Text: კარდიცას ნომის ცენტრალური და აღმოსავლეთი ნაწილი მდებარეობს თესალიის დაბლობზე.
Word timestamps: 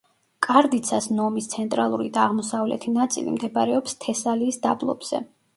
კარდიცას 0.45 1.07
ნომის 1.17 1.49
ცენტრალური 1.51 2.09
და 2.17 2.25
აღმოსავლეთი 2.31 2.95
ნაწილი 2.97 3.37
მდებარეობს 3.37 3.99
თესალიის 4.07 4.63
დაბლობზე. 4.69 5.25